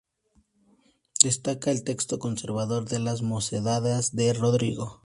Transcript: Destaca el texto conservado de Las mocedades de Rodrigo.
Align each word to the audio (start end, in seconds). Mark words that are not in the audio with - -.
Destaca 1.21 1.69
el 1.69 1.83
texto 1.83 2.17
conservado 2.17 2.81
de 2.83 2.97
Las 2.97 3.21
mocedades 3.21 4.15
de 4.15 4.33
Rodrigo. 4.33 4.99